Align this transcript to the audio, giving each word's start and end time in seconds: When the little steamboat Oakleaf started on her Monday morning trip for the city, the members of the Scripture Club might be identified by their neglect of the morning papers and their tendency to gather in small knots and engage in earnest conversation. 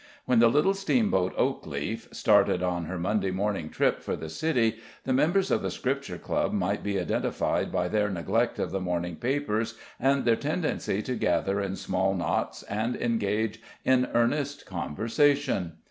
When 0.25 0.39
the 0.39 0.47
little 0.47 0.73
steamboat 0.73 1.31
Oakleaf 1.37 2.11
started 2.11 2.63
on 2.63 2.85
her 2.85 2.97
Monday 2.97 3.29
morning 3.29 3.69
trip 3.69 4.01
for 4.01 4.15
the 4.15 4.29
city, 4.29 4.79
the 5.03 5.13
members 5.13 5.51
of 5.51 5.61
the 5.61 5.69
Scripture 5.69 6.17
Club 6.17 6.53
might 6.53 6.81
be 6.81 6.99
identified 6.99 7.71
by 7.71 7.87
their 7.87 8.09
neglect 8.09 8.57
of 8.57 8.71
the 8.71 8.81
morning 8.81 9.15
papers 9.15 9.75
and 9.99 10.25
their 10.25 10.35
tendency 10.35 11.03
to 11.03 11.13
gather 11.13 11.61
in 11.61 11.75
small 11.75 12.15
knots 12.15 12.63
and 12.63 12.95
engage 12.95 13.61
in 13.85 14.07
earnest 14.15 14.65
conversation. 14.65 15.73